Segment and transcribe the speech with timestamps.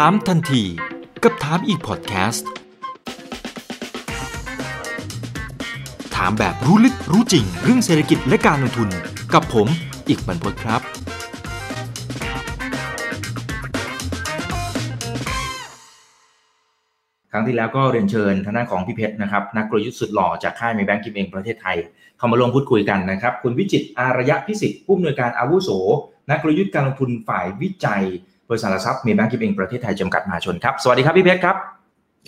[0.00, 0.62] ถามทันที
[1.22, 2.48] กับถามอีกพอดแคสต์
[6.16, 8.88] ถามแบบรู้ลึกรู้จริง เรื่องเศรษฐกิจและการลงทุน
[9.34, 9.68] กับผม
[10.08, 10.80] อีกบรรพตครับ
[17.30, 21.76] ครั้งที่แล้วก็เรียนเชิญทางด้านของพี่เพชรนะครับ นักกลยุทธ์สุดหล่อจากค่ายมีแบงก์กิมเองประเทศไทย
[22.18, 25.70] เข้ามาร่วมพูดคุยกันนะครับ คุณวิจิตอารยะพิสิทธิ์ผู้อำนวยการอาวุโส
[26.30, 28.04] นักกลยุทธ์การลงทุนฝ่ายวิจัย
[28.48, 31.56] บริษัทหลักทรัพย์เมย์แบงก์กิมเอ็งประเทศไทยจำกัดมหาชนครับสวัสดีครับพี่เพชรครับ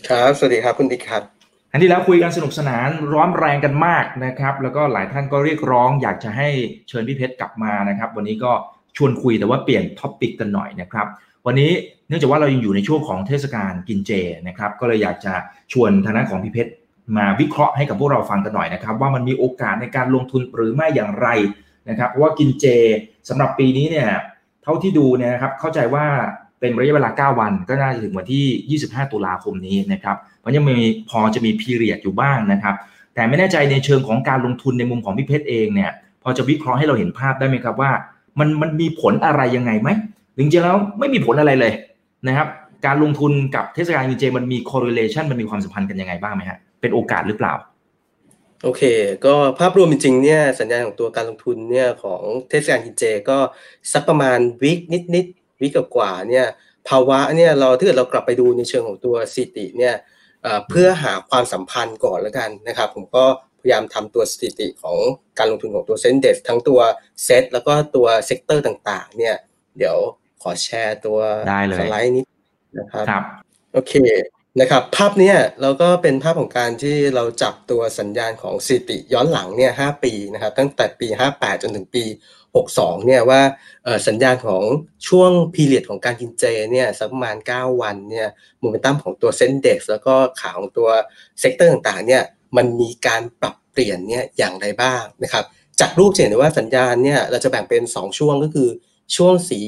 [0.08, 1.22] ครับสวัสดีครับคุณอิกครับ
[1.70, 6.48] ครั้งที่แล้วคุยกันสนุกสนานร้อนแรงกันมากนะครับ แล้วก็หลายท่านก็เรียกร้อง อยากจะให้
[6.88, 8.52] เชิญพี่เพชรกลับมานะครับ วันนี้ก็
[8.96, 11.06] ชวนคุยแต่ว่าเปลี่ยน topic กันหน่อยนะครับ
[11.46, 11.70] วันนี้
[12.08, 14.10] เนื่องจากว่าเรายังอยู่ในช่วงของเทศกาลกินเจ
[14.48, 15.34] นะครับ ก็เลยอยากจะ
[15.72, 16.70] ชวนทางด้านของพี่เพชร
[17.16, 21.28] มาวิเคราะห์ให้กับพวกเราฟังกันหน่อยนะครับ ว่ามันมีโอกาสในการลงทุนหรือไม่อย่างไร
[21.88, 22.66] นะครับเพราะว่ากินเจ
[23.28, 24.08] สำหรับปีนี้เนี่ย
[24.66, 26.04] เท่าที่ดูเนี่ยนะครับเข้าใจว่า
[26.60, 30.76] เป็นระยะเวลา 9 วันก็น่าจะถึงวันที่ 25 ตุลาคมนี้นะครับเพราะยังมี
[31.10, 32.74] พอจะมีพีเรียดอยู่บ้างนะครับ
[33.14, 35.90] แต่ไม่แน่ใจในเชิงของการลงทุนในมุมของพี่เพชรเองเนี่ย
[36.22, 37.90] พอจะวิเคราะห์ให้เราเห็นภาพได้ไหมครับว่า
[38.38, 39.88] มันมันมีผลอะไรยังไงไหม
[40.38, 41.72] จริงๆแล้วไม่มีผลอะไรเลย
[42.26, 42.48] นะครับ
[42.86, 47.54] การลงทุนกับเทศกาลกินเจมันมี correlation มันมีความสัมพันธ์กันยังไงบ้างไหมฮะเป็นโอกาสหรือเปล่า
[48.62, 48.82] โอเค
[49.26, 53.38] ก็ภาพรวมจริงๆเนี่ยสัญญาณของตัวการลงทุนเนี่ยของเทศกาลกินเจก็
[53.92, 54.80] สักประมาณ week
[55.14, 56.46] นิดๆ week กว่าๆเนี่ย
[56.88, 59.94] ภาวะเนี่ยเราถ้าเกิดเรากลับไปดูในเชิงของตัวสถิติเนี่ย
[60.42, 63.24] เอ่อเพื่อหาความสัมพันธ์ก่อนแล้วกันนะครับผมก็
[63.60, 64.98] พยายามทำตัวสถิติของ
[65.38, 66.80] การลงทุนของตัว SET Index ทั้งตัว
[67.24, 69.36] เซตแล้วก็ตัว sector ต่างๆเนี่ย
[69.78, 69.96] เดี๋ยว
[70.42, 71.18] ขอแชร์ตัว
[71.48, 72.26] ได้เลยสไลด์นิด
[72.78, 73.22] นะครับครับ
[73.72, 73.92] โอเค
[74.60, 82.04] นะครับภาพเนี้ยเราก็เป็นภาพของการที่เราจับตัวสัญญาณของสถิติย้อนหลังเนี่ย5ปีนะครับตั้งแต่ปี 58 จนถึงปี
[82.54, 83.40] 62เนี่ยว่า
[84.08, 84.62] สัญญาณของ
[85.08, 88.28] ช่วง period ของการกินเจเนี่ยสักประมาณ 9 วันเนี่ย
[88.60, 90.88] โมเมนตัมของตัว SET Index แล้วก็ขาของตัว
[91.40, 92.22] sector ต่างๆเนี่ย
[92.56, 95.44] มันมีการปรับเปลี่ยนเนี่ยอย่างไรบ้างนะครับ
[95.80, 98.68] จากรูปจะเห็นได้ว่าสัญญาณเนี่ยเราจะแบ่งเป็น 2 ช่วงก็คือ
[99.16, 99.60] ช่วงสี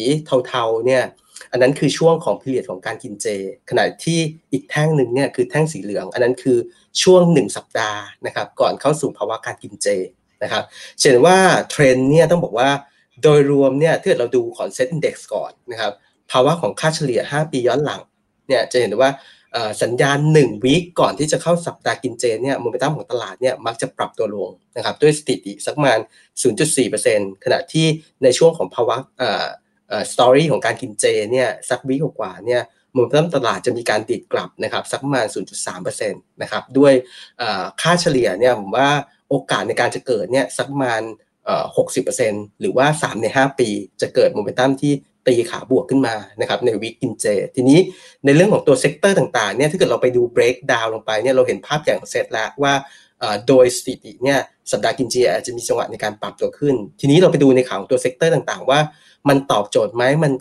[0.47, 1.03] เทาๆเนี่ย
[1.50, 3.26] อันนั้นคือช่วงของ period ของการกินเจ
[3.70, 4.19] ขณะที่
[4.53, 6.59] อีกแท่งหนึ่งเนี่ยคือแท่งสีเหลือง อันนั้นคือ
[7.03, 9.88] ช่วง 1 สัปดาห์นะครับก่อนเข้าสู่ภาวะการกินเจ
[10.42, 10.64] นะครับ
[11.00, 11.38] เช่นว่า
[11.70, 12.70] เทรนด์เนี่ยต้องบอกว่า
[13.22, 15.92] โดยรวมเนี่ยถ้าเกิดเราดูของเซ็ตอินดี x ก่อนนะครับ
[16.31, 18.00] ภาวะของค่าเฉลี่ย 5 ปีย้อนหลัง
[18.48, 19.10] เนี่ยจะเห็นว่า
[19.53, 26.00] เอ่อสัญญาณ1 week ก่อนที่จะเข้าสัปดาห์กินเจเนี่ยโมเมนตัมของตลาดเนี่ยมักจะปรับตัวลงนะครับด้วยสถิติสักประมาณ
[26.72, 27.86] 0.4%ขณะที่
[28.22, 28.97] ในช่วงของภาวะ
[30.12, 32.62] story ของการกินเจเนี่ยสัก week กว่าเนี่ย
[32.93, 35.26] โมเมนตัมตลาดจะมีการดีดกลับนะครับสักประมาณ
[35.69, 36.93] 0.3%นะครับด้วย
[37.81, 38.88] ค่าเฉลี่ยเนี่ยผมว่า
[39.28, 41.03] โอกาสในการจะเกิดเนี่ยสักประมาณ
[41.44, 41.65] เอ่อ
[42.15, 43.69] 60%หรือว่า 3 ใน 5 ปี
[44.00, 44.93] จะเกิดโมเมนตัมที่
[45.27, 47.78] ตีขาบวกขึ้นมานะครับใน week กินเจ ทีนี้
[48.25, 52.72] ในเรื่องของตัว sector ต่างๆเนี่ยถ้าเกิดเราไปดู break down ลงไปเนี่ยเราเห็นภาพอย่างเซตแล้วว่า
[53.48, 54.38] โดยสถิติเนี่ย
[54.71, 58.81] สัปดาห์กินเจอาจจะมีจังหวะในการปรับตัวขึ้น ทีนี้เราไปดูในขาของตัว sector ต่างๆ ว่า
[59.28, 60.32] มันตอบโจทย์ไหมมัน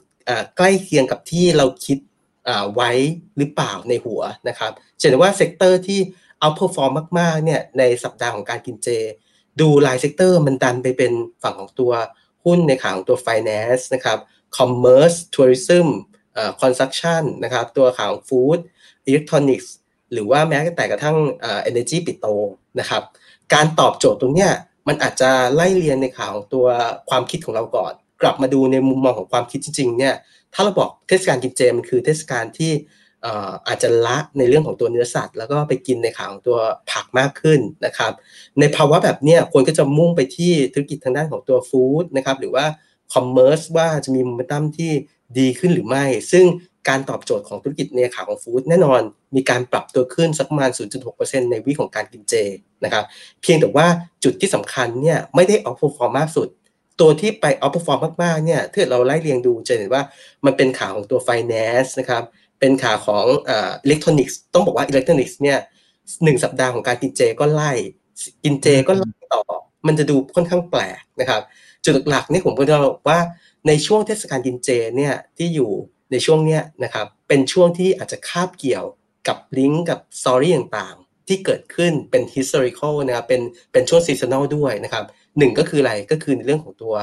[0.57, 1.97] ใกล้เคียงกับที่เราคิด
[2.75, 2.91] ไว้
[3.37, 5.99] หรือเปล่าในหัวนะครับเช่นว่า sector ที่
[6.39, 8.89] outperform มากๆเนี่ยในสัปดาห์ของการกินเจ
[9.59, 11.91] ดูราย sector มันดันไปเป็นฝั่งของตัว
[12.45, 14.17] หุ้นในขาของตัว finance นะครับ
[14.57, 15.87] commerce tourism
[16.33, 18.59] เอ่อ construction นะครับตัวขาของ food
[19.09, 19.67] electronics
[20.13, 22.25] หรือว่าแม้แต่กระทั่งเอ่อ energy ปิโต
[22.79, 23.03] นะครับ
[23.53, 24.51] การตอบโจทย์ตรงเนี้ย
[24.87, 26.67] มันอาจจะไล่เรียนในข่าวของตัว
[27.09, 30.15] ความคิดของเราก่อน กลับมาดูในมุมมองของความคิดจริงๆเนี่ย
[30.53, 32.73] ถ้าเราบอกเทศกาลกินเจมันคือเทศกาลที่
[33.67, 36.57] อาจจะละในเรื่องของตัวเนื้อสัตว์ แล้วก็ไปกินในข่าวของตัว
[36.91, 38.11] ผักมากขึ้นนะครับ
[38.59, 42.65] ในภาวะแบบเนี้ยคนก็จะมุ่งไปที่ธุรกิจทางด้านของตัวฟู้ดนะครับหรือว่า
[43.13, 44.91] คอมเมอร์สว่าจะมีมเมตั้มที่
[45.39, 46.45] ดีขึ้นหรือไม่ ซึ่ง
[46.89, 49.01] การตอบโจทย์ของธุรกิจในขาของ food แน่นอน
[49.35, 50.69] มีการปรับตัวขึ้นสักประมาณ
[51.11, 52.33] 0.6%ในวิของการกินเจ
[52.83, 53.05] นะครับ
[53.41, 53.87] เพียงแต่ว่า
[54.23, 56.47] จุดที่สำคัญเนี่ยไม่ได้ outperform มากสุด
[56.99, 60.03] ตัวที่ไป outperform มากๆเนี่ยถ้าเราไล่เรียงดูจะเห็นว่า
[60.45, 62.23] มันเป็นขาของตัว finance นะครับ
[62.59, 65.59] เป็นขาของเอ่อ อิเล็กทรอนิกส์ต้องบอกว่าอิเล็กทรอนิกส์เนี่ย
[66.23, 67.71] หนึ่งสัปดาห์ของการกินเจก็ไล่
[68.43, 69.43] กินเจก็ไล่ต่อ
[69.87, 71.41] มันจะดูค่อนข้างแปลกนะครับ
[71.85, 73.19] จุดหลักๆนี่ผมก็จะบอกว่า
[73.67, 75.71] ในช่วงเทศกาลกินเจเนี่ยที่อยู่
[76.11, 78.85] ในช่วงเนี้ยนะครับเป็นช่วงที่อาจจะคาบเกี่ยว
[79.27, 85.05] กับลิงก์กับ story ต่างๆ ที่เกิดขึ้นเป็น historical นะครับเป็นเป็นช่วง seasonal ด้วยนะครับ
[85.37, 86.93] หนึ่งก็คืออะไรก็คือในเรื่องของตัว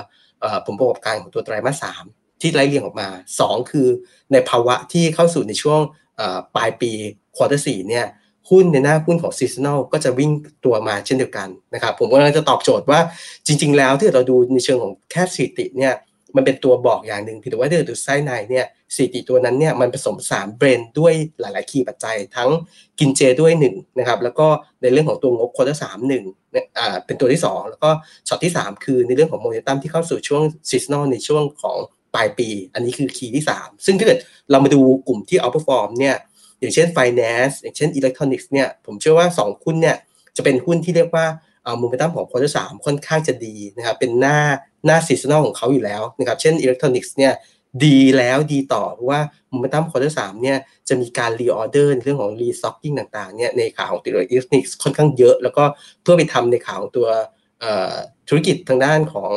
[0.66, 2.04] ผลประกอบการของตัวไตรมาสสาม
[2.40, 3.08] ที่ไล่เรียงออกมา
[3.40, 3.88] สองคือ
[4.32, 5.80] ในภาวะที่เข้าสู่ในช่วง
[6.56, 6.92] ปลายปี
[7.36, 8.06] quarter สี่เนี่ย
[8.50, 10.30] หุ้นในหน้าหุ้นของ seasonal ก็จะวิ่ง
[10.64, 13.00] ตัวมาเช่นเดียวกันนะครับผมกำลังจะตอบโจทย์ว่า
[13.46, 15.94] จริง ๆ แล้วที่เราดูในเชิงของแค่สถิติเนี่ย
[16.36, 22.50] มันเป็นตัวบอกอย่างหนึ่งเพียงแต่ว่าถ้าเกิดดูไส้ในเนี่ยสถิติตัวนั้นเนี่ยมันผสมผสาน blend ด้วยหลาย ๆ key ปัจจัย ทั้ง
[22.98, 24.46] กินเจด้วยหนึ่งนะครับแล้วก็
[24.82, 26.24] ในเรื่องของตัวงบ quarter สามหนึ่ง
[26.78, 27.90] อ่าเป็นตัวที่ 2 แล้วก็
[28.28, 31.78] ช็อตที่ 3 คือในเรื่องของโมเดลตัมที่เข้าสู่ช่วง seasonal ในช่วงของ
[32.14, 34.18] ปลายปี อันนี้คือ key ที่ 3 ซึ่งถ้าเกิด
[34.50, 36.16] เรามาดูกลุ่มที่ outperform เนี่ย
[36.60, 39.96] อย่างเช่น Finance อย่างเช่น Electronics เนี่ยผมเชื่อว่า 2 หุ้นเนี่ย
[40.36, 41.26] จะเป็นหุ้นที่เรียกว่า
[41.78, 44.38] โมเมนตัมของ quarter สามค่อนข้างจะดีนะครับเป็นหน้า
[44.86, 47.32] หน้า seasonal ของเขาอยู่แล้วนะครับเช่น Electronics เนี่ย
[47.84, 49.20] ดีแล้วดีต่อเพราะว่า
[49.50, 50.58] momentum quarter สามเนี่ย
[50.88, 55.64] จะมีการ reorder ในเรื่องของ restocking ต่างๆเนี่ยในข่าวของตัวอิเล็กทรอนิกส์ค่อนข้างเยอะ แล้วก็
[56.02, 57.08] เพื่อไปทำในข่าวของตัว
[58.28, 59.32] ธุรกิจทางด้านของ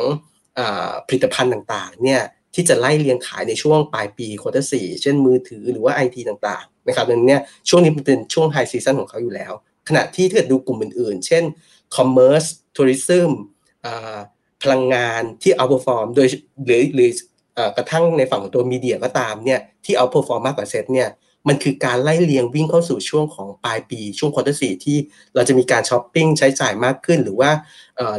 [1.06, 2.22] ผลิตภัณฑ์ต่างๆเนี่ย
[2.54, 7.38] ที่จะไล่เรียงขายในช่วงปลายปี quarter สี่เช่นมือถือหรือว่าไอทีต่างๆนะครับดังนี้
[7.68, 9.52] ช่วงนี้เป็นช่วง high season ของเขาอยู่แล้ว
[9.88, 11.44] ขณะที่ถ้าเกิดดูกลุ่มอื่นๆ เช่น
[11.96, 12.44] commerce
[12.76, 13.30] tourism
[14.62, 16.28] พลังงานที่ outperform โดย
[16.66, 17.10] หรือหรือ
[17.76, 21.08] กระทั่งในฝั่งของตัว media ก็ตามเนี่ยที่ outperform มากกว่าเซตเนี่ย
[21.48, 24.98] มันคือการไล่เรียงวิ่งเข้าสู่ช่วงของปลายปี ช่วง quarter สี่ที่
[25.34, 27.50] เราจะมีการช้อปปิ้งใช้จ่ายมากขึ้น หรือว่า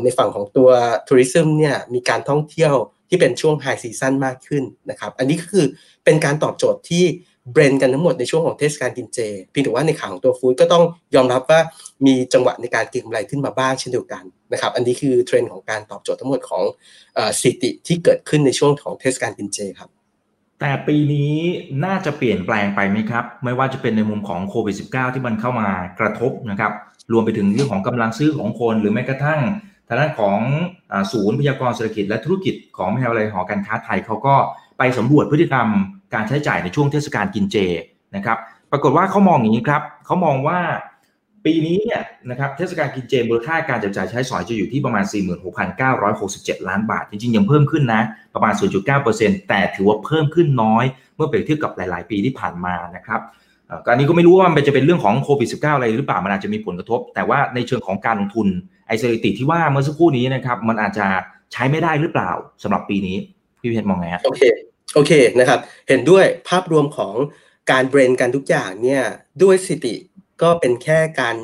[0.04, 0.70] ในฝั่งของตัว
[1.08, 2.74] tourism เนี่ยมีการท่องเที่ยว
[3.10, 5.66] ที่เป็นช่วง high season มากขึ้นนะครับ อันนี้คือ
[6.04, 7.06] เป็นการตอบโจทย์ที่
[7.52, 9.20] blend กันทั้งหมดในช่วงของเทศกาลกินเจ
[9.52, 10.84] เพียงแต่ว่าในขาของตัว food ก็ต้อง
[11.16, 11.60] ยอมรับว่า
[12.06, 16.64] มีจังหวะในการเก็งกำไรขึ้นมาบ้างเช่นเดียวกันนะครับอันนี้คือเทรนด์ของการตอบโจทย์ทั้งหมดของ
[17.38, 19.90] สถิติที่เกิดขึ้นในช่วงของเทศกาลกินเจครับ
[20.60, 21.34] แต่ปีนี้
[21.86, 25.68] น่าจะเปลี่ยนแปลงไปไหมครับ ไม่ว่าจะเป็นในมุมของโควิด -19 ที่มันเข้ามา
[26.00, 26.72] กระทบนะครับ
[27.12, 29.42] รวมไปถึงเรื่องของกำลังซื้อของคน หรือแม้กระทั่ง
[29.88, 30.40] ทางด้านของ
[31.12, 34.36] ศูนย์พยากรเศรษฐกิจและธุรกิจของมหาวิทยาลัยหอการค้าไทยเขาก็
[34.78, 35.68] ไปสำรวจพฤติกรรม
[36.14, 37.58] การใช้จ่ายในช่วงเทศกาลกินเจ
[38.16, 38.38] นะครับ
[38.72, 40.60] ปรากฏว่าเขามองอย่างนี้ครับเขามองว่า
[41.46, 45.06] ปีนี้เนี่ยนะครับเทศกาลกินเจมูลค่าการจับจ่ายใช้สอยจะอยู่ที่ประมาณ
[45.86, 48.02] 46,967 ล้านบาท จริงๆ ยังเพิ่มขึ้นนะ
[48.36, 48.54] ประมาณ
[49.02, 50.84] 0.9%แต่ถือว่าเพิ่มขึ้นน้อย
[51.16, 53.22] เมื่อเปรียบเทียบกับหลาย ๆ ปีที่ผ่านมานะครับ
[53.86, 58.48] การนี้ก็ไม่รู้ว่ามันจะเป็นเรื่องของโควิด -19 อะไรหรือเปล่ามันอาจจะมีผลกระทบ แต่ว่าในเชิงของการลงทุน
[58.88, 61.08] ไอสถิติที่ว่าเมื่อสักครู่นี้นะครับมันอาจจะ
[61.54, 62.32] ใช้ไม่ได้หรือเปล่า
[62.64, 63.18] สำหรับปีนี้
[63.62, 64.42] พี่เพชรมองไงโอเค
[64.96, 67.16] โอเคนะครับ เห็นด้วยภาพรวมของ
[67.72, 69.04] การเบรนกันทุกอย่างเนี่ย
[69.44, 69.96] ด้วยสติ
[70.42, 71.38] ก็เป็นแค่การ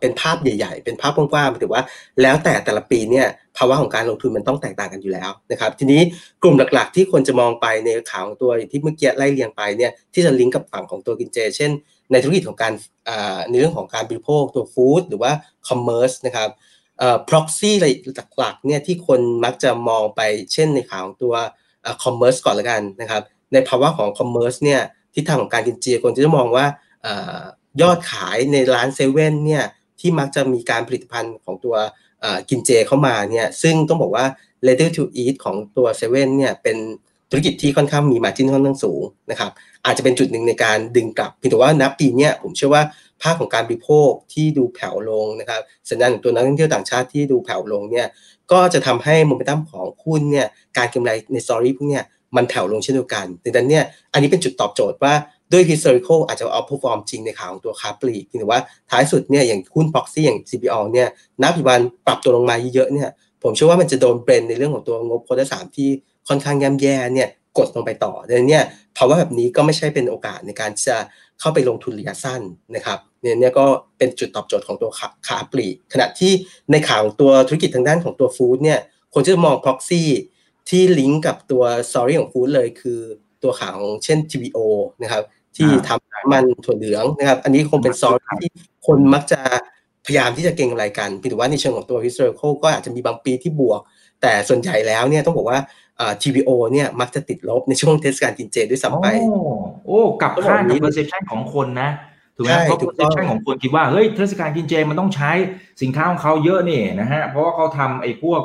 [0.00, 1.82] เป็นภาพใหญ่ ๆ เป็นภาพกว้างๆถือว่า
[2.22, 3.26] แล้วแต่แต่ละปีเนี่ย
[3.56, 6.00] ภาวะของการลงทุนมันต้องแตกต่างกันอยู่แล้วนะครับ ทีนี้
[6.42, 11.70] กลุ่มหลักๆ ที่คนจะมองไปในข่าวของตัวที่เมื่อกี้ไล่เรียงไปเนี่ยที่จะลิงก์กับฝั่งของตัวกินเจ เช่น
[12.12, 12.72] ในธุรกิจของการ
[13.50, 15.32] ในเรื่องของการบริโภคตัว food หรือว่า
[15.68, 16.48] commerce นะครับ
[16.98, 17.70] เอ่อ proxy
[18.38, 20.20] หลักๆเนี่ยที่คนมักจะมองไป
[20.52, 21.34] เช่นในขาของตัว
[22.04, 23.22] commerce ก่อนละกันนะครับ
[23.52, 24.80] ในภาวะของ commerce เนี่ย
[25.14, 26.66] ที่ทางของการกินเจคนจะมองว่า
[27.82, 29.64] ยอดขายในร้านเซเว่นเนี่ย
[30.00, 31.76] ที่มักจะมีการผลิตภัณฑ์ของตัว
[32.48, 34.26] กินเจเข้ามาเนี่ยซึ่งต้องบอกว่า
[34.66, 36.76] ready to eat ของตัวเซเว่นเนี่ยเป็น
[37.30, 39.50] ธุรกิจที่ค่อนข้างมีมาจิ้นค่อนข้างสูงนะครับ
[39.84, 42.82] อาจจะเป็นจุดหนึ่งในการดึงกลับเพียงแต่ว่านับปีนี้ผมเชื่อว่า
[43.22, 45.60] ภาคของการบริโภคที่ดูแผ่วลงนะครับ
[45.90, 48.06] สัญญาณของตัวนักท่องเที่ยวต่างชาติที่ดูแผ่วลงเนี่ย
[48.52, 50.46] ก็จะทำให้โมเมนตัมของหุ้นเนี่ย
[50.76, 52.04] การกำไรในสตอรี่พวกเนี้ย
[52.36, 55.14] มันแผ่วลงเช่นเดียวกันดังนั้นเนี่ยอันนี้เป็นจุดตอบโจทย์ว่า
[55.52, 58.60] ด้วย historical อาจจะเอา perform จริงในข่าวของตัวคาปลีกถือว่า
[58.90, 61.08] ท้ายสุดเนี่ยอย่างหุ้น proxy อย่าง CPO เนี่ย
[61.42, 63.08] นับปัจจุบันปรับตัวลงมาเยอะเนี่ย
[63.42, 65.88] ผมเชื่อว่ามันจะโดนเบรนในเรื่องของตัวงบโควอเตรสามที่
[66.28, 67.28] ค่อนข้างย่ำแย่เนี่ย
[67.58, 68.64] กดลงไปต่อดังนั้นเนี่ย
[68.96, 70.96] ภาวะแบบนี้ก็ไม่ใช่เป็นโอกาสในการจะ
[71.40, 72.40] เข้าไปลงทุนระยะสั้น
[72.74, 73.66] นะครับ เนี่ยเนี่ยก็
[73.98, 74.90] เป็นจุดตอบโจทย์ของตัว
[75.26, 76.32] ขาปลีกขณะที่
[76.70, 78.78] ในข่าวตัวธุรกิจทางด้านของตัวฟู้ดเนี่ย
[79.14, 80.02] คนจะมอง proxy
[80.68, 83.00] ที่ลิงก์กับตัว story ของฟู้ดเลยคือ
[83.42, 84.58] ตัวข่าวเช่น TVO
[85.02, 85.22] นะครับ
[85.56, 88.50] ที่ทำมันถั่วเหลืองนะครับ อันนี้คงเป็นซอสที่
[88.86, 89.40] คนมักจะ
[90.06, 93.80] พยายามที่จะเก่งอะไรกันพี่ถือว่าในเชิงของตัว historical ก็อาจจะมีบางปีที่บวก
[94.22, 95.58] แต่ส่วนใหญ่แล้วเนี่ยต้องบอกว่า
[96.22, 99.06] TVO เนี่ยมักจะติดลบในช่วงเทศกาลกินเจด้วยซ้ำไป
[99.86, 101.90] โอ้ กับข้างกับ perception ของคนนะ
[102.36, 105.30] ถูกไหมเพราะ perception ของคนคิดว่าเฮ้ยเทศกาลกินเจมันต้องใช้
[105.82, 108.40] สินค้าของเขาเยอะนี่นะฮะเพราะว่าเขาทำไอ้พวก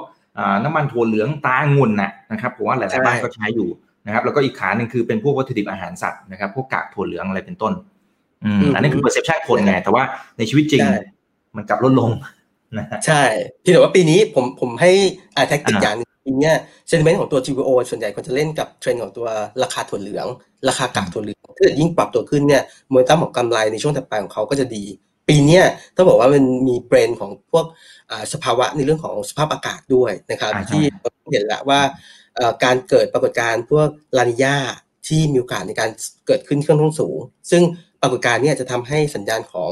[0.63, 3.69] น้ำมันถั่วเหลืองตางุ่นน่ะนะครับผมว่าหลาย ๆ บ้านก็ใช้อยู่
[4.05, 7.73] นะครับแล้วก็อีกขาหนึ่งคือเป็นพวกวัตถุดิบอาหารสัตว์นะครับพวกกากถั่วเหลืองอะไรเป็นต้น
[8.45, 10.03] อืมอันนี้คือ perception คนไงแต่ว่า
[10.37, 10.83] ในชีวิตจริง
[11.55, 12.09] มันกลับลดลง
[12.77, 13.23] นะใช่
[13.63, 14.91] ที่แต่ว่าปีนี้ผมผมให้
[15.35, 16.51] อาแท็กติกอย่าง นึงปีนี้
[16.87, 19.27] เซนติเมนต์ของตัว GVO ส่วนใหญ่คนจะเล่นกับเทรนด์ของตัว
[19.63, 20.27] ราคาถั่วเหลือง
[20.67, 22.63] ราคากากถั่วเหลืองถ้าเกิดยิ่งปรับตัวขึ้นเนี่ย
[22.93, 24.83] มวยตั้มของกำไรในช่วงถัดไปของเขาก็จะดี
[25.29, 25.61] ปีนี้
[25.95, 27.65] ต้องบอกว่ามันมีเบรนของพวก
[28.33, 30.83] สภาวะในเรื่องของสภาพอากาศด้วยนะครับที่
[31.31, 31.81] เห็นแล้วว่า
[32.63, 33.87] การเกิดปรากฏการณ์พวก
[34.17, 34.55] ลานิยา
[35.07, 35.89] ที่มีโอกาสในการ
[36.27, 37.17] เกิดขึ้นค่อนข้างสูง
[37.51, 37.61] ซึ่ง
[38.01, 39.71] ปรากฏการณ์นี้จะทำให้สัญญาณของ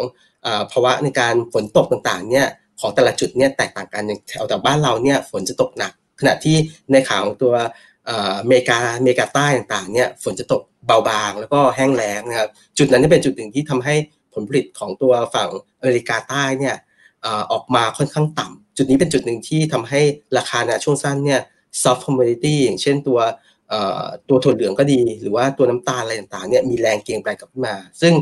[0.72, 2.48] ภาวะในการฝนตกต่างๆเนี่ย
[2.80, 6.56] ของแต่ละจุดเนี่ยแตกต่างกันอย่างแถวแต่บ้านเราเนี่ยฝนจะตกหนัก ขณะที่
[6.92, 7.54] ในข่าวของตัว
[8.10, 8.12] อ
[8.48, 13.96] เมริกาอเมริกาใต้ต่างๆเนี่ยฝนจะตกเบาบางแล้วก็แห้งแล้งนะครับจุดนั้นเป็นจุดหนึ่งที่ทำให้
[14.34, 15.50] ผลผลิตของตัวฝั่ง
[15.80, 16.76] อเมริกาใต้เนี่ย
[17.52, 20.02] ออกมาค่อนข้างต่ำจุดนี้เป็นจุดหนึ่งที่ทำให้
[20.38, 21.42] ราคาในช่วงสั้นเนี่ย
[21.82, 23.20] soft commodity อย่างเช่นตัว
[24.30, 28.14] ตัวถั่วเหลืองก็ดี หรือว่าตัวน้ำตาลอะไรต่างๆเนี่ยมีแรงเก็งไปกลับมา ซึ่ง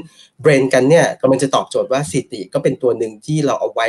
[0.42, 3.88] เบรนกันเนี่ยกำลังจะตอบโจทย์ว่าสิติก็เป็นตัวหนึ่งที่เราเอาไว้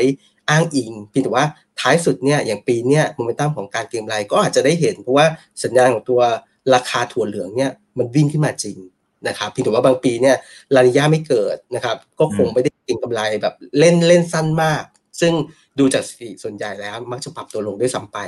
[0.50, 1.46] อ้างอิงเพียงแต่ว่า
[1.80, 5.26] ท้ายสุดเนี่ยอย่างปีเนี้ยโมเมนตัมของการเก็งไรก็อาจจะได้เห็น เพราะว่า
[5.62, 6.20] สัญญาณของตัว
[6.74, 8.78] ราคาถั่วเหลืองเนี่ยมันวิ่งขึ้นมาจริง
[9.28, 10.36] นะครับเพียงแต่ว่าบางปีเนี่ย
[10.74, 14.82] ลานิยาไม่เกิดนะครับก็คงไม่ได้เก็งกำไรแบบเล่นเล่นสั้นมาก
[15.20, 15.32] ซึ่ง
[15.78, 18.18] ดูจากสถิติส่วนใหญ่แล้วมักจะปรับตัวลงด้วยซ้ำไป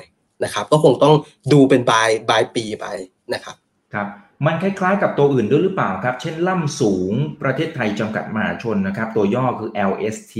[0.44, 1.14] นะครับก็คงต้อง
[1.52, 2.86] ดูเป็นบายบายปีไป
[3.32, 3.56] นะครับ
[3.94, 4.06] ครับ
[4.46, 10.34] มันคล้ายๆกับตัวอื่นด้วยหรือเปล่าครับ เช่นล่ำสูงประเทศไทยจำกัดมหาชนนะครับ ตัวย่อคือ LST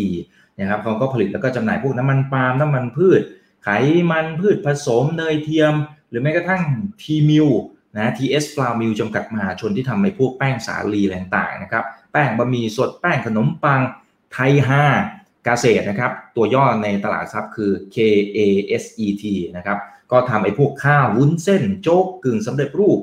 [0.61, 3.21] นะครับเขาก็ผลิตแล้วก็จำหน่ายพวกน้ำมันปาล์มน้ำมันพืช
[3.65, 3.69] ไข
[4.11, 5.75] มันพืชผสมเนยเทียม
[6.09, 6.63] หรือแม้กระทั่ง
[7.03, 7.49] ทีมิล
[7.97, 13.81] นะ TS ฟลามิลจำกัดมหาชนที่ทำในพวกแป้งสาลีอะไรต่างๆนะครับ แป้งบะหมี่สดแป้งขนมปัง
[14.33, 19.25] ไทยฮาตราเกษตรนะครับ ตัวย่อในตลาดทรัพย์คือ KASET
[19.57, 19.79] นะครับ
[20.11, 22.99] ก็ทำไอ้พวกข้าววุ้นเส้นโจ๊กกึ่งสำเร็จรูป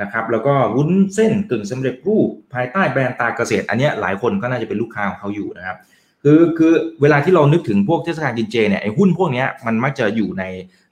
[0.00, 5.76] นะครับแล้วก็วุ้นเส้นกึ่งสำเร็จรูป ภายใต้แบรนด์ตราเกษตร อันนี้หลายคนก็น่าจะเป็นลูกค้าของเขาอยู่นะครับ
[6.22, 10.44] คือคือเวลาที่เรานึกถึงพวกเทศกาลกินเจเนี่ยไอ้หุ้นพวกนี้มันมักจะอยู่ใน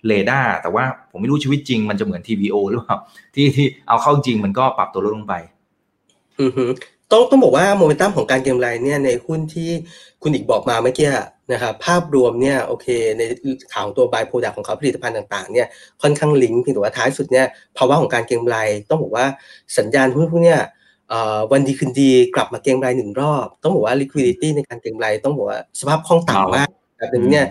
[0.07, 2.97] เรดาร์แต่ว่าผมไม่รู้ชีวิตจริงมันจะเหมือน TVO หรือเปล่า
[3.35, 5.35] ที่ที่เอาเข้าจริงมันก็ปรับตัวลดลงไป
[6.41, 6.65] อือฮึ
[7.11, 9.71] ต้องต้องบอกว่าโมเมนตัมของการเก็งไรเนี่ยในหุ้นที่
[10.23, 11.11] คุณอีกบอกมาเมื่อกี้
[11.53, 12.87] นะครับภาพรวมเนี่ยโอเค
[13.19, 13.23] ใน
[13.73, 15.69] ข่าวของตัวบายโปรดักของเขาผลิตภัณฑ์ต่างๆเนี่ย
[16.03, 18.57] ค่อนข้างลิงก์เพียงแต่ว่าท้ายสุดเนี่ยภาวะของการเก็งไร
[18.89, 19.27] ต้องบอกว่า
[19.79, 20.61] สัญญาณหุ้นพวกเนี้ย
[21.53, 27.47] วันดีคืนดีกลับมาเก็งไรหนึ่งรอบ ต้องบอกว่า liquidity ในการเก็งไรต้องบอกว่าสภาพคล่องต่ำมากแบบนี้เนี่ย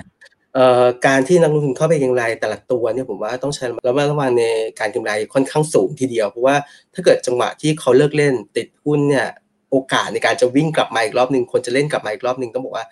[1.06, 4.44] การที่นักลงทุนเข้าไปเก็งไรแต่ละตัวเนี่ยผมว่าต้องใช้ระมัดระวังใน
[4.79, 6.56] การเก็งไรค่อนข้างสูงทีเดียวเพราะว่า
[6.94, 9.27] ถ้าเกิดจังหวะที่เขาเลิกเล่นติดหุ้นเนี่ย
[9.71, 12.85] โอกาสในการจะวิ่งกลับมาอีกรอบหนึ่งคนจะเล่นกลับมาอีกรอบหนึ่งต้องบอกว่า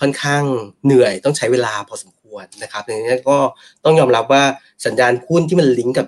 [0.00, 0.42] ค่อนข้าง
[0.84, 3.38] เหนื่อยต้องใช้เวลาพอสมควรนะครับอย่างนี้ก็
[3.84, 4.42] ต้องยอมรับว่า
[4.86, 6.06] สัญญาณหุ้นที่มันลิงก์กับ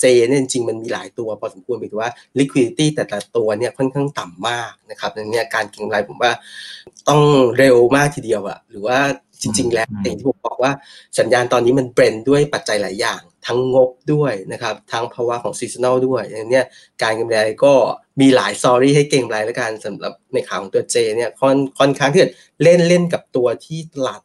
[0.00, 6.32] เจเนี่ยจริงมันมีหลายตัวพอสมควรหมายถึงว่า liquidity แต่ละตัวเนี่ยค่อนข้างต่ำมากนะครับดังนี้การเก็งรายผมว่า
[7.08, 7.20] ต้อง
[7.58, 8.98] เร็วมากทีเดียวอะหรือว่า
[9.42, 10.72] จริง ๆ แล้วอย่างที่ผมบอกว่า
[11.18, 16.62] สัญญาณตอนนี้มันเบรนด้วยปัจจัยหลายอย่าง ทั้งงบด้วยนะครับ ทั้งภาวะของซีซันอลด้วยอย่างนี้
[17.02, 17.74] การเก็งรก็
[18.20, 22.30] มีหลายซอรี่ให้เก่งรายแล้วกันสำหรับในข่าวของตัวเจเนี่ยค่อนค่อนข้างที่จะ
[22.62, 24.20] เล่นเล่นกับตัวที่ตลาด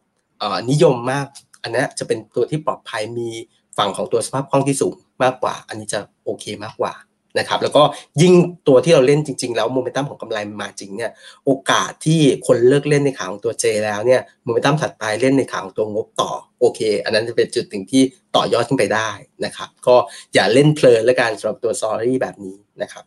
[0.69, 1.27] นิยมมาก
[1.63, 3.29] อันนี้จะเป็นตัวที่ปลอดภัยมี
[3.77, 6.93] ฝั่งของตัวสภาพคล่องที่สูงมากกว่า อันนี้จะโอเคมากกว่า
[7.39, 7.83] นะครับแล้วก็
[8.21, 8.33] ยิ่ง
[8.67, 11.11] ตัวที่เราเล่นจริง ๆ แล้วโมเมนตัมของกำไรมาจริงเนี่ย
[11.45, 18.03] โอกาสที่คนเลิกเล่นในขาของตัวเจแล้วเนี่ยโมเมนตัมถัดไปเล่นในขาของตัวงบต่อโอเค อันนั้นจะเป็นจุดหนึ่งที่
[18.35, 19.09] ต่อยอดขึ้นไปได้
[19.45, 19.95] นะครับ ก็
[20.33, 23.05] อย่าเล่นเพลินและการสำหรับตัวซอรี่แบบนี้นะครับ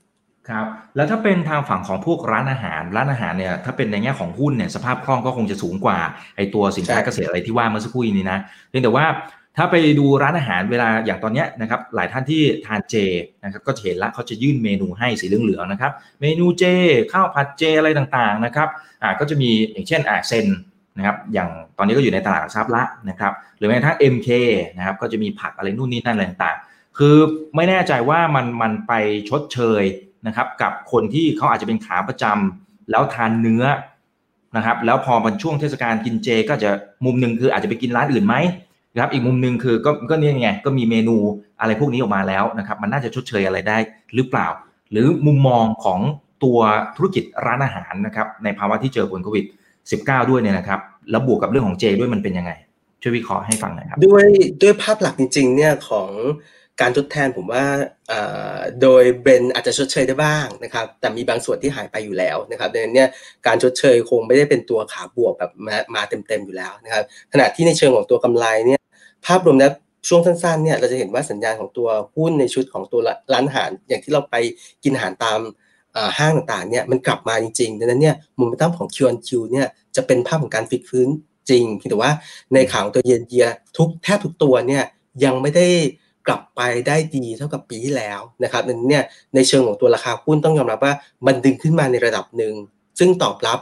[0.49, 0.67] ครับ
[0.97, 5.99] แล้วถ้าเป็นทางฝั่งของพวกร้านอาหารร้านอาหารเนี่ยถ้าเป็นในแง่ของหุ้นเนี่ยสภาพคล่องก็คงจะสูงกว่า
[6.37, 9.07] ไอตัวสินค้าเกษตรอะไรที่ว่าเมื่อสักครู่นี้นะเพียงแต่ว่า
[9.57, 12.95] ถ้าไปดูร้านอาหารเวลาอย่างตอนนี้นะครับหลายท่านที่ทานเจ
[13.45, 16.65] นะครับก็เห็นละเขาจะยื่นเมนูให้สีเหลืองๆนะครับเมนูเจ
[17.13, 18.69] ข้าวผัดเจอะไรต่างๆนะครับ
[19.03, 20.47] อ่าก็จะมีอย่างเช่นอ่าเซน
[20.97, 21.49] นะครับอย่าง
[21.79, 24.29] ตอนนี้ก็อยู่ในตลาดทรัพย์ละนะครับหรือแม้กระทั่ง MK
[24.77, 27.17] นะครับก็จะมีผักอะไรนู่นนี่นั่นอะไรต่างๆ คือ
[27.57, 28.93] ไม่แน่ใจว่ามันมันไป
[29.29, 29.83] ชดเชย
[30.27, 33.65] นะครับกับคนที่เขาอาจจะเป็นขาประจำแล้วทานเนื้อ
[34.57, 36.71] นะครับแล้วพอมันช่วงเทศกาลกินเจ ก็จะ
[37.05, 38.35] มุมหนึ่งคืออาจจะไปกินร้านอื่นไหม
[38.97, 41.17] นะครับอีกมุมหนึ่งคือก็ก็นี่ไงก็มีเมนู
[41.61, 43.79] อะไรพวกนี้ออกมาแล้วนะครับมันน่าจะชดเชยอะไรได้
[44.15, 44.49] หรือเปล่า
[44.91, 46.01] หรือมุมมองของ
[46.45, 46.59] ตัว
[46.97, 49.45] ธุรกิจร้านอาหารนะครับในภาวะที่เจอผลโควิด
[49.87, 52.53] 19 ด้วยเนี่ยนะครับแล้วบวกกับเรื่องของเจด้วยมันเป็นยังไง
[53.03, 54.27] ช่วยวิเคราะห์ให้ฟังหน่อยครับด้วย
[54.63, 56.11] ด้วยภาพหลักจริงๆเนี่ยของ
[56.81, 57.65] การทดแทนผมว่า
[58.83, 63.09] โดยเบรนอาจจะชดเชยได้บ้างนะครับแต่มีบางส่วนที่หายไปอยู่แล้วนะครับดังนั้นเนี่ย
[63.47, 68.81] การชดเชยคงไม่ได้เป็นตัวขาบวกแบบมามาเต็มๆอยู่แล้วนะครับขณะที่ในเชิงของตัวกำไรเนี่ย
[69.27, 69.73] ภาพรวมแล้ว
[70.09, 73.01] ช่วงสั้นๆเนี่ยเราจะเห็นว่าสัญญาณของตัวหุ้นในชุดของตัว
[73.33, 74.35] ร้านอาหาร อย่างที่เราไป
[74.85, 75.41] กินอาหารตาม
[76.19, 79.67] ห้างต่างๆเนี่ยมันกลับมาจริงๆดังนั้นเนี่ยมุมตั้มของ Q1Q เนี่ย
[79.97, 81.09] จะเป็นภาพของการฟิกฟื้น
[81.51, 82.13] จริงเพียงแต่ว่า
[82.55, 84.85] ในข่าวตัวเยนเยียทุกแทบทุกตัวเนี่ย
[85.25, 85.67] ยังไม่ได้
[86.27, 89.05] กลับไปได้ดีเท่ากับปีที่แล้วนะครับดังนั้นเนี่ย
[89.35, 90.95] ในเชิงของตัวราคาหุ้นต้องยอมรับว่า
[91.27, 92.55] มันดึงขึ้นมาในระดับหนึ่ง
[92.99, 93.59] ซึ่งตอบรับ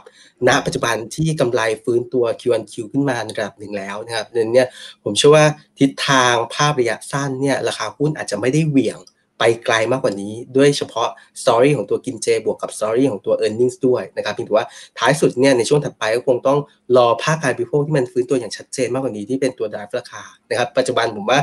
[0.47, 4.67] ณปัจจุบันที่กำไรฟื้นตัว Q1Q ขึ้นมาในระดับหนึ่งแล้วนะครับดังนั้นเนี่ย
[5.03, 5.45] ผมเชื่อว่า
[5.79, 8.99] ทิศทางภาพระยะสั้นเนี่ยราคาหุ้นอาจจะไม่ได้เหวี่ยง
[9.39, 11.09] ไปไกลมากกว่านี้ด้วยเฉพาะ
[11.41, 14.65] สตอรี่ของตัวกินเจ บวกกับสตอรี่ของตัว e a r n i n g ็ด้วยนะครับเพียงแต่ว่า
[14.99, 16.59] ท้ายสุดเนี่ยในช่วงถัดไปก็คงต้อง
[16.97, 21.39] รอภาคการบริโภคที่มันฟื้นตัวอย่างชัดเจนมากกว่านี้ที่เป็นตัวดายราคานะครับปัจจุบันผมว่า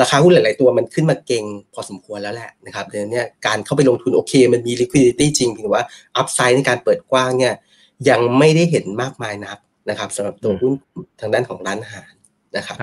[0.00, 1.44] ราคาหุ้นหลาย ๆ ตัวมันขึ้นมาเก่ง
[1.74, 5.84] พอสมควรแล้วแหละนะครับเดี๋ยวนี้การเข้าไปลงทุนโอเค มันมี liquidity จริงเพียงแต่ว่า
[6.16, 7.54] อัพไซด์ในการเปิดกว้างเนี่ย
[8.08, 9.58] ยังไม่ได้เห็นมากมายนัก
[9.90, 10.72] นะครับสำหรับตัวหุ้น
[11.20, 12.12] ทางด้านของร้านอาหาร
[12.56, 12.78] นะครับ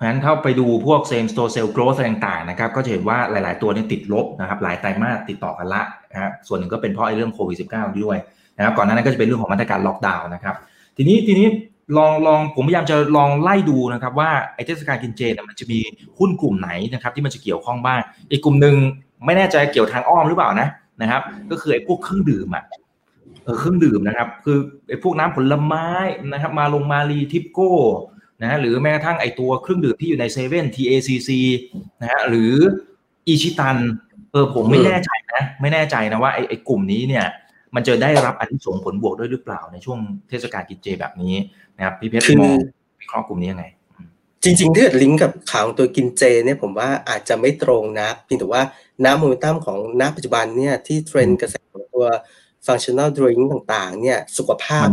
[0.00, 8.18] ราะฉะนั้นเข้าไปดูพวก same store sale growth ต่างๆนะครับ ก็จะเห็นว่าหลาย ๆ ตัวนี่ติดลบนะครับ หลายไตรมาสติดต่อกันละนะฮะส่วนหนึ่งก็เป็นเพราะไอ้เรื่องโควิด -19 ด้วย
[8.56, 10.54] นะครับ ก่อนหน้านั้นก็จะเป็นเรื่องของมาตรการล็อกดาวน์นะครับ
[10.96, 11.48] ทีนี้ทีนี้
[11.96, 15.78] ลองลองผมพยายามจะลองไล่ดูนะครับ ว่าไอ้เทศกาลกินเจนมันจะมี
[16.18, 18.74] หุ้นกลุ่มไหนนะครับ ที่มันจะเกี่ยวข้องบ้าง อีกกลุ่มหนึ่ง
[19.24, 20.68] ไม่แน่ใจเกี่ยวทางอ้อมหรือเปล่านะ
[21.02, 22.64] นะครับ ก็คือไอ้พวกเครื่องดื่มอะ
[23.44, 25.86] เออเครื่องดื่มนะครับ คือไอ้พวกน้ำผลไม้
[26.32, 27.72] นะครับ มาลงมารีทิปโก้
[28.42, 31.30] นะหรือแม้กระทั่งไอตัวเครื่องดื่มที่อยู่ในเซเว่น TACC
[32.02, 32.52] นะฮะหรือ
[33.28, 33.76] อิชิตัน
[34.32, 37.26] เออผมไม่แน่ใจนะไม่แน่ใจนะว่าไอ้ไอ้กลุ่มนี้เนี่ย
[37.74, 41.34] มันจะได้รับอานิสงส์ผลบวกด้วยหรือเปล่าในช่วงเทศกาลกินเจแบบนี้
[41.76, 42.56] นะครับพี่เพชรมอง
[43.00, 43.64] วิเคราะห์กลุ่มนี้ยังไง
[44.44, 48.62] จริงๆถ้าเกิดลิงก์กับขาตัวกินเจเนี่ยผมว่าอาจจะไม่ตรงนะเพียงแต่ว่า
[49.04, 52.06] น้ำโมเมนตัมของณปัจจุบันเนี่ยที่เทรนด์กระแสของตัว
[52.66, 54.86] functional drink ต่างๆเนี่ยสุขภาพ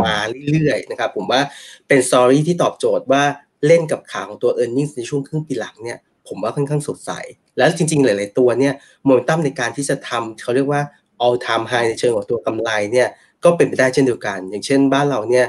[0.00, 0.14] มา
[0.50, 1.40] เรื่อยๆนะครับผมว่า
[1.88, 3.22] เป็น story ที่ตอบโจทย์ว่า
[3.66, 5.98] เล่นกับขาของตัว e a r n i n g ในช่วงครึ่งปีหลังเนี่ย
[6.28, 7.10] ผมว่าค่อนข้างสดใส
[7.58, 8.74] แล้วจริงๆ หลายๆตัวเนี่ย
[9.04, 10.82] โมเมนตัมในการที่จะทำเขาเรียกว่า
[11.24, 13.08] all time high ในเชิงของตัวกำไรเนี่ย
[13.44, 15.46] ก็เป็นไปได้เช่นเดียวกัน อย่างเช่นบ้านเราเนี่ย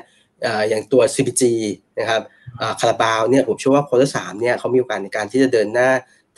[0.69, 1.43] อย่างตัว CBG
[1.99, 2.21] นะครับ
[2.79, 5.89] คาราบาวเนี่ยผมเชื่อว่า quarter สามเนี่ยเขามีโอกาสในการที่จะเดินหน้า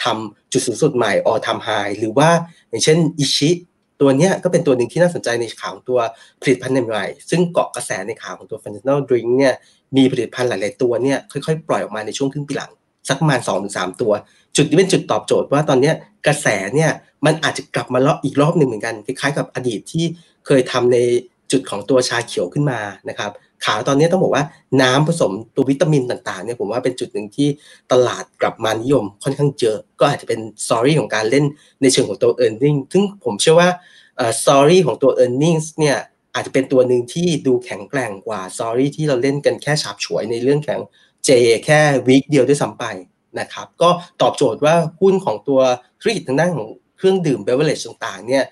[0.03, 2.29] ทำจุดสูงสุดใหม่ all time high หรือว่า
[2.69, 3.49] อย่างเช่น ICHI
[4.01, 5.99] ตัวนี้ก็เป็นตัวหนึ่งที่น่าสนใจในข่าวของตัว
[6.41, 9.53] ผลิตภัณฑ์ใหม่ซึ่งเกาะกระแสในข่าวของตัว functional drink เนี่ย
[9.97, 12.71] มีผลิตภัณฑ์หลาย ๆ ตัวเนี่ยค่อย ๆ ปล่อยออกมาในช่วงครึ่งปีหลัง
[13.07, 14.11] สักประมาณ2อถึงสตัว
[14.55, 15.91] จุดนี้เป็นจุดตอบโจทย์ว่าตอนนี้
[16.27, 16.91] กระแสเนี่ย
[17.25, 20.05] มันอาจจะกลับมาเลาะอีกรอบหนึ่งเหมือนกันคล้ายๆกับอดีตที่
[20.45, 20.97] เคยทำใน
[21.51, 23.31] จุดของตัวชาเขียวขึ้นมานะครับ
[23.65, 24.43] ขาวตอนนี้ต้องบอกว่า
[24.81, 27.47] น้ำผสมตัววิตามินต่างๆเนี่ยผมว่าเป็นจุดหนึ่งที่
[27.91, 31.45] ตลาดกลับมานิยมค่อนข้างเยอะก็อาจจะเป็นสอรี่ของการเล่น
[31.81, 33.69] ในเชิงของตัว e a r n i n g ซึ่งผมเชื่อว่า
[34.41, 35.97] สตอรี่ของตัว e a r n i n g เนี่ย
[36.33, 40.81] อาจจะเป็นตัวหนึ่งที่ดูแข็งแกร่งกว่าสตอรี่ที่เราเล่นกันแค่ฉาบฉวยในเรื่องแของ
[41.25, 41.29] เจ
[41.65, 42.85] แค่วีคเดียวด้วยซ้ำไป
[43.39, 43.89] นะครับก็
[44.21, 45.61] ตอบโจทย์ว่าหุ้นของตัว
[46.01, 48.43] ธุรกิจทางด้านของเครื่องดื่มเบเวอร์เลจต่างๆเนี่ย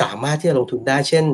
[0.00, 1.24] สามารถที่จะลงทุนได้เช่น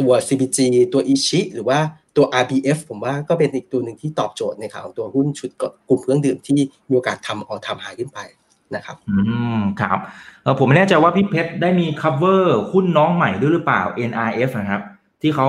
[0.00, 0.58] ตัว CBG
[0.92, 1.78] ตัวอิชิหรือว่า
[2.16, 5.50] ตัว RBF ผมว่าก็เป็นอีกตัวหนึ่งที่ตอบโจทย์ในข่าวของตัวหุ้นชุด
[5.88, 8.18] กลุ่มเครื่องดื่มที่มีโอกาสทำออทำหายขึ้นไป
[8.74, 9.16] นะครับ อื
[9.58, 9.98] มครับ
[10.42, 14.82] เออผมไม่แน่ใจว่าพี่เพชรได้มี cover หุ้นน้องใหม่ด้วยหรือเปล่า NRF นะครับ
[15.22, 15.48] ที่เขา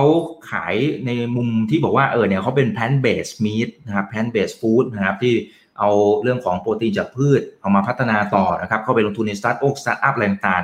[0.50, 0.74] ขาย
[1.06, 5.34] ในมุมที่บอกว่าเออเนี่ยเขาเป็น plant based meat นะครับ plant based food นะครับที่
[5.78, 5.90] เอา
[6.22, 10.62] เรื่องของโปรตีนจากพืชเอามาพัฒนาต่อนะครับเข้าไปลงทุนในสตาร์ทอัพสตาร์ทอัพอะไรต่าง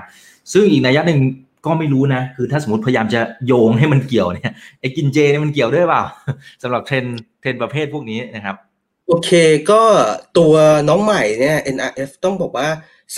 [0.52, 1.20] ซึ่งอีกนัยยะหนึ่ง
[1.68, 6.02] ก็ไม่รู้นะ คือถ้าสมมติพยายามจะโยงให้มันเกี่ยวเนี่ยไอ้กินเจเนี่ยมันเกี่ยวด้วยเปล่า
[6.62, 7.04] สำหรับเทรนด์
[7.40, 8.56] เทรนด์ประเภทพวกนี้นะครับ
[9.08, 9.30] โอเค
[9.70, 9.82] ก็
[10.38, 10.54] ตัว
[10.88, 12.68] น้องใหม่เนี่ย NRF ต้องบอกว่า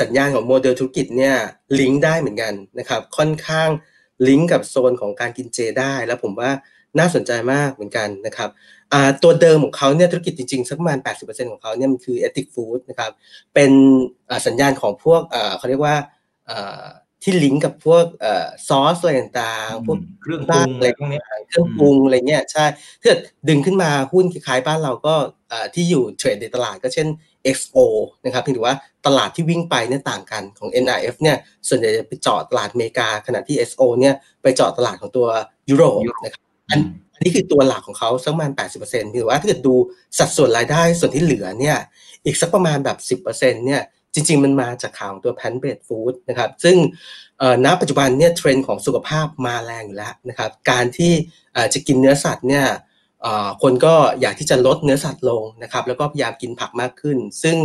[0.01, 1.35] สัญญาณของโมเดลธุรกิจเนี่ย
[1.81, 3.69] ลิงก์ได้เหมือนกันนะครับค่อนข้าง
[4.29, 6.51] ลิงก์กับโซนของการกินเจได้ แล้วผมว่า
[6.99, 8.51] น่าสนใจมากเหมือนกันนะครับ
[9.23, 13.11] ตัวเดิมของเขาเนี่ยธุรกิจจริงๆ สักประมาณ 80%ของเขาเนี่ยมันคือ ethic food นะครับ
[13.55, 13.71] เป็น
[14.47, 15.21] สัญญาณของพวก
[15.59, 15.97] เขาเรียกว่า
[17.23, 18.05] ที่ลิงก์กับพวก
[18.69, 22.65] ซอสอะไรต่างๆพวกเครื่องปรุงอะไรพวกนี้เครื่องปรุงอะไรเงี้ยใช่
[23.03, 23.17] ถ้า
[23.49, 25.15] ดึงขึ้นมาหุ้นคล้ายๆบ้านเราก็
[25.75, 27.09] ที่อยู่ trade ในตลาดก็เช่น
[27.57, 27.79] XO
[28.25, 28.75] นะครับถือว่า
[29.07, 31.37] ตลาดที่วิ่งไปเนี่ยต่างกันของ NRF เนี่ย
[31.69, 35.27] ส่วนใหญ่จะไปเจาะตลาดอเมริกา ขณะที่ XO เนี่ยไปเจาะตลาดของตัว
[35.71, 36.81] ยุโรปนะครับอัน
[37.15, 38.51] อันนี้คือตัวหลักของเขาสักประมาณ
[38.83, 39.75] 80%ถือว่าถ้าเกิดดู
[40.19, 41.77] สัดส่วนรายได้ส่วนที่เหลือเนี่ย
[42.25, 43.83] อีกสักประมาณแบบ 10%เนี่ย
[44.14, 46.77] จริง ๆ มันมาจากขาของตัว plant based food นะครับซึ่ง
[47.64, 51.12] ณปัจจุบันเนี่ยเทรนด์ของสุขภาพมาแรงอยู่แล้วนะครับการที่
[51.75, 52.66] จะกินเนื้อสัตว์เนี่ย
[53.62, 57.57] คนก็อยากที่จะลดเนื้อสัตว์ลงนะครับแล้วก็พยายามกินผักมากขึ้น ซึ่ง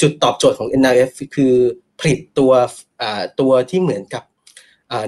[0.00, 1.54] จุดตอบโจทย์ของ NRF คือ
[2.00, 2.52] ผลิตตัว
[3.40, 4.22] ตัวที่เหมือนกับ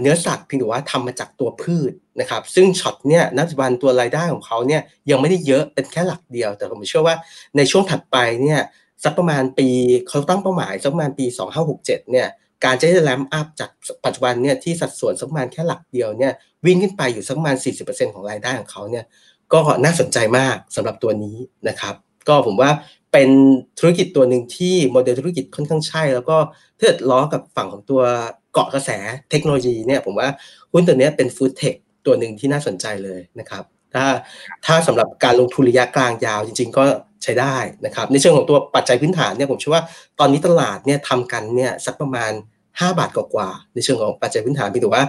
[0.01, 7.17] เนื้อสัตว์เพียงแต่ว่าทำมาจากตัวพืชนะครับ ซึ่งช็อตเนี่ยณปัจจุบันตัวรายได้ของเขาเนี่ยยังไม่ได้เยอะเป็นแค่หลักเดียว แต่ผมเชื่อว่า
[7.57, 8.61] ในช่วงถัดไปเนี่ย
[9.05, 9.69] สักประมาณปี
[10.09, 11.27] เขาตั้งเป้าหมายสักประมาณปี
[11.69, 12.29] 2567 เนี่ย
[12.65, 13.71] การจะได้แลมอัพจาก
[14.05, 16.33] ปัจจุบันเนี่ยที่สัดส่วนสักประมาณแค่หลักเดียวเนี่ย
[16.67, 19.05] วิ่งขึ้นไปอยู่สักประมาณ 40%ของรายได้ของเขาเนี่ย
[19.53, 21.37] ก็น่าสนใจมากสำหรับตัวนี้
[21.69, 21.95] นะครับ
[22.29, 22.71] ก็ผมว่า
[23.13, 23.31] เป็น
[23.79, 26.37] ธุรกิจตัวหนึ่งที่โมเดลธุรกิจค่อนข้างใช่ แล้วก็
[26.79, 28.03] เทิดล้อกับฝั่งของตัว
[28.53, 28.91] เกาะกระแส
[29.31, 30.29] เทคโนโลยีเนี่ยผมว่า
[30.73, 31.75] หุ้นตัวนี้เป็นฟู้ดเทค
[32.07, 34.07] ตัวหนึ่งที่น่าสนใจเลยนะครับ ถ้า
[34.67, 36.85] ถ้าสำหรับการลงทุนระยะกลางยาวจริง ๆ ก็
[37.23, 39.83] ใช้ได้นะครับ ในเชิงของตัวปัจจัยพื้นฐานเนี่ยผมเชื่อว่า
[40.21, 42.33] ตอนนี้ตลาดเนี่ยทำกันเนี่ยสักประมาณ
[42.65, 45.05] 5 บาทกว่าๆในเชิงของปัจจัยพื้นฐานเพียงแต่ว่า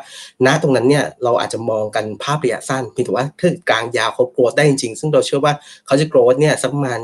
[0.45, 5.53] ณตรงนั้นเนี่ยเราอาจจะมองกันภาพระยะสั้นเพียงแต่ว่าถ้ากลางยาวเขาโกรธได้จริงๆ ซึ่งเราเชื่อว่า
[5.85, 6.99] เขาจะโกรธเนี่ยสักประมาณ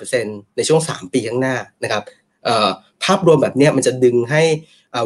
[0.00, 2.02] 90%ในช่วง 3 ปีข้างหน้านะครับ
[3.04, 4.42] ภาพรวมแบบนี้มันจะดึงให้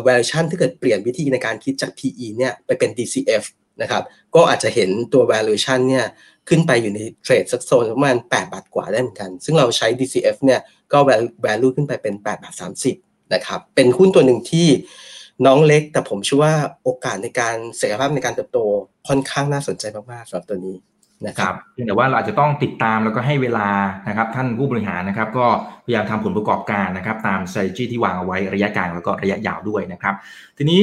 [0.06, 3.44] valuation ถ้าเกิดเปลี่ยนวิธีในการคิดจาก PE เนี่ยไปเป็น DCF
[3.82, 4.02] นะครับ
[4.34, 6.06] ก็อาจจะเห็นตัว valuation เนี่ย
[6.48, 10.60] ขึ้นไปอยู่ในเทรดสักโซนประมาณ 8 บาทกว่าได้เหมือนกัน ซึ่งเราใช้ DCF เนี่ย
[10.92, 10.98] ก็
[11.44, 12.54] value ขึ้นไปเป็น 8 บาท
[12.94, 14.68] 30 นะครับ เป็นหุ้นตัวหนึ่งที่
[15.46, 18.58] น้องเล็ก แต่ผมเชื่อว่าโอกาสในการเสียภาพในการเติบโต
[19.08, 20.76] ค่อนข้างน่าสนใจมากๆสำหรับตัวนี้
[21.26, 23.68] นะครับเพียงแต่ว่าเราอาจจะต้องติดตามแล้วก็ให้เวลา
[24.08, 25.46] นะครับท่านผู้บริหารนะครับ ก็
[25.84, 30.14] พยายามทำผลประกอบการนะครับ ตาม strategy ที่วางเอาไว้ระยะกลางแล้วก็ระยะยาวด้วยนะครับ
[30.58, 30.80] ทีนี้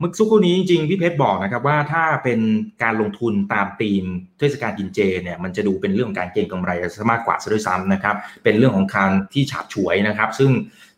[0.00, 2.40] เมื่อสักครู่นี้จริงๆพี่เพชรบอกนะครับว่าถ้าเป็น
[2.82, 4.04] การลงทุนตามธีม
[4.38, 10.50] เทศกาลกินเจเนี่ยมันจะดูเป็นเรื่องของการเก็งกำไรซะมากกว่าซะด้วยซ้ำนะครับเป็นเรื่องของการที่ฉาบฉวยนะครับ ซึ่ง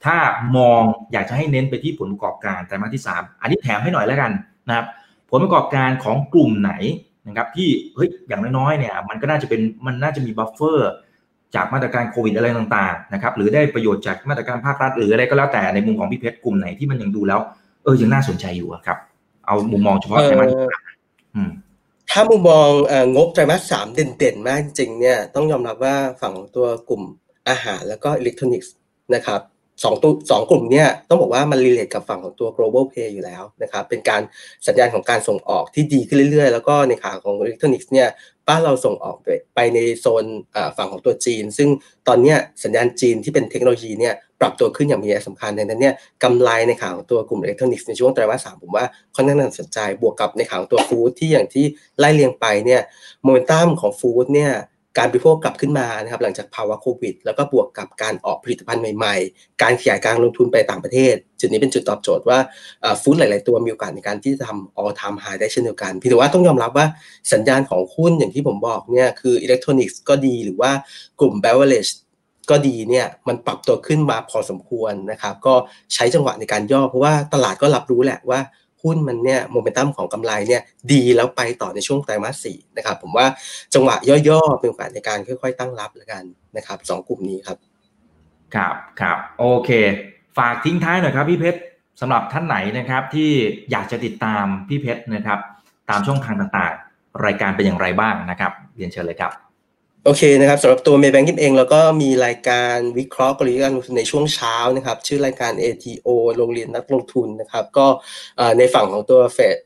[0.05, 0.17] ถ้า
[0.57, 4.33] มองอยากจะให้เน้นไปที่ผลประกอบการไตรมาสที่ 3 อันนี้แถมให้หน่อยแล้วกัน
[4.69, 4.87] นะครับ
[5.31, 6.73] ผลประกอบการของกลุ่มไหน
[7.29, 10.91] นะครับที่เฮ้ยอย่างน้อยๆเนี่ยมันก็น่าจะเป็นมันน่าจะมี buffer
[11.55, 17.41] จากมาตรการโควิดอะไรต่างๆนะครับหรือได้ประโยชน์จากมาตรการภาครัฐหรืออะไรก็แล้วแต่ในมุมของพี่เพชรกลุ่มไหนที่มันยังดูแล้ว
[17.85, 18.99] เออยังน่าสนใจอยู่ครับ
[19.47, 20.51] เอามุมมองเฉพาะไตรมาส
[22.11, 22.69] ถ้ามุมมอง
[23.15, 27.03] งบไตรมาสสามเด่นๆ มากจริงเนี่ยต้องยอมรับว่าฝั่งตัวกลุ่ม
[27.49, 28.73] อาหารแล้วก็อิเล็กทรอนิกส์
[29.15, 29.41] นะครับ
[29.85, 34.23] สองตัวสองกลุ่มเนี่ยต้องบอกว่ามัน relate กับฝั่งของตัว global play อยู่แล้วนะครับเป็นการ
[34.67, 38.09] สัญญาณของการส่งออกที่ดีขึ้นเรื่อยๆ แล้วก็ในขาของอิเล็กทรอนิกส์เนี่ย
[38.49, 40.25] บ้านเราส่งออกไปไปในโซน
[40.77, 41.69] ฝั่งของตัวจีน ซึ่ง
[42.09, 51.65] ตอนนี้สัญญาณจีนที่เป็นเทคโนโลยีเนี่ย ปรับตัวขึ้นอย่างมีนัยสำคัญดังนั้นเนี่ยกำไรในขาของตัวกลุ่มอิเล็กทรอนิกส์ในช่วงไตรมาสสามผมว่าค่อนข้างน่าสนใจบวกกับในข่าของตัวฟู้ดที่อย่างที่
[51.99, 52.81] ไล่เรียงไปเนี่ย
[53.23, 54.53] โมเมนตัมของฟู้ดเนี่ย
[54.99, 62.39] การบริโภคกลับขึ้นมานะครับหลังจากภาวะโควิด แล้วก็บวกกับการออกผลิตภัณฑ์ใหม่ๆ การขยายการลงทุนไปต่างประเทศ จุดนี้เป็นจุดตอบโจทย์ว่า
[63.03, 66.87] ฟู้ดหลาย ๆ ตัวมีโอกาสในการที่จะทำ all time high ได้เช่นเดียวกันพี่แต่ว่าต้องยอมรับว่า
[67.33, 70.71] สัญญาณของหุ้นอย่างที่ผมบอกเนี่ยคืออิเล็กทรอนิกส์ก็ดีหรือว่า
[71.21, 71.93] กลุ่ม beverage
[72.51, 75.55] ก็ดีเนี่ยมันปรับตัวขึ้นมาพอสมควรนะครับก็
[75.95, 78.41] ใช้จังหวะในการย่อเพราะว่าตลาดก็รับรู้แหละว่า
[78.83, 83.27] หุ้นมันเนี่ยโมเมนตัมของกำไรเนี่ยดีแล้วไปต่อในช่วงไตรมาสสี่นะครับผมว่า
[83.75, 83.97] จังหวะ
[84.29, 86.25] ย่อๆเป็นโอกาสในการค่อยๆ ตั้งรับแล้วกัน
[86.57, 87.59] นะครับสองกลุ่มนี้ครับ
[88.55, 89.71] ครับครับโอเค
[90.39, 91.61] ฝากทิ้งท้ายหน่อยครับพี่เพชร
[92.01, 93.31] สำหรับท่านไหนนะครับที่
[93.71, 95.39] อยากจะติดตามพี่เพชรนะครับ
[95.91, 99.33] ตามช่องทางต่างๆ รายการเป็นอย่างไรบ้างนะครับ เรียนเชิญเลยครับ
[100.07, 107.87] โอเคนะครับสำหรับตัวเมย์แบงกิ้เองเราก็มีรายการวิเคราะห์กลยุทธ์การลงทุนในช่วงเช้านะครับ ชื่อรายการ ATO โรงเรียนนักลงทุนนะครับ ก็
[108.59, 109.57] ในฝั่งของตัวเฟซ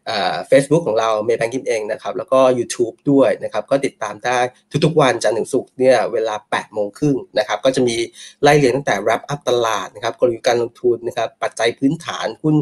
[0.49, 4.39] เฟซบุ๊กของเราเมย์แบงก์กิมเอ็งนะครับ แล้วก็ YouTube ด้วยนะครับ ก็ติดตามได้
[4.85, 7.97] ทุกๆวันจันทร์ถึงศุกร์เนี่ยเวลา8โมงครึ่งนะครับ ก็จะมี
[8.43, 12.55] ไล่เรียงตั้งแต่ wrap up ตลาดนะครับกลยุทธ์การลงทุนนะครับ ปัจจัยพื้นฐานหุ้น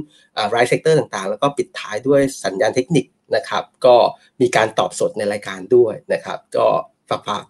[0.54, 3.06] ราย sector ต่างๆ แล้วก็ปิดท้ายด้วยสัญญาณเทคนิค
[3.36, 3.96] นะครับ ก็
[4.40, 6.66] มีการตอบสดในรายการด้วยนะครับ ก็
[7.10, 7.44] ฝากฝาก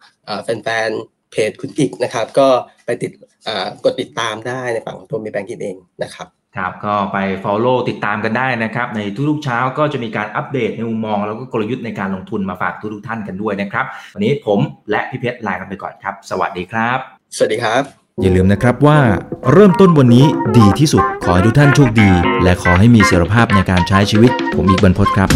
[0.45, 2.49] แฟนๆเพจคุณอิกนะครับ ก็
[2.87, 3.13] ไปติด
[3.85, 14.59] กดติดตามได้ในฝั่งของตัวมีแบงกินเองนะครับครับก็ไป follow ติดตามกันได้นะครับ ในทุกๆเช้าก็จะมีการอัปเดตในมุมมอง แล้วก็กลยุทธ์ในการลงทุนมาฝากทุกๆท่านกันด้วยนะครับ วันนี้ผม
[14.91, 16.99] และพี่เพชรลากันไปก่อนครับ สวัสดีครับ
[17.37, 17.83] สวัสดีครับ
[18.23, 18.99] อย่าลืมนะครับว่า
[19.53, 20.27] เริ่มต้นวันนี้
[20.59, 22.11] ดีที่สุดขอให้ทุกท่านโชคดี
[22.43, 25.31] และขอให้มีเสรีภาพในการใช้ชีวิต ผมอีกบรรพศครับ